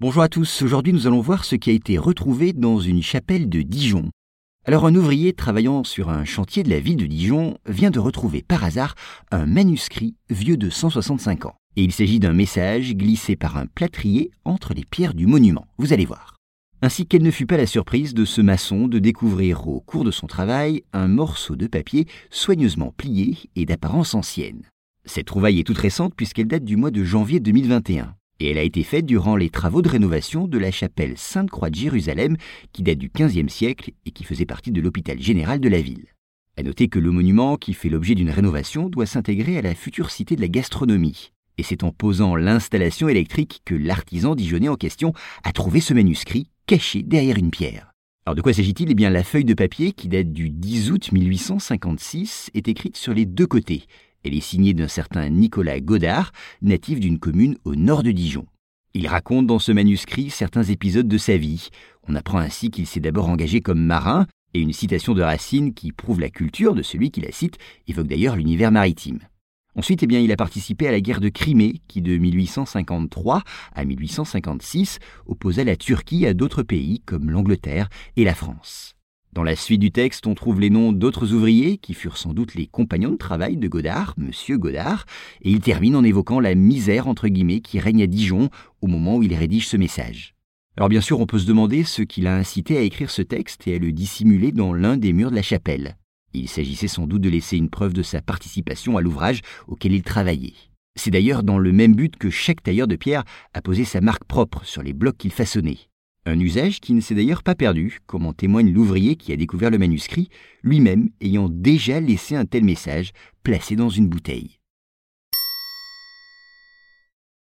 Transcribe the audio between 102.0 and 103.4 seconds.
que chaque tailleur de pierre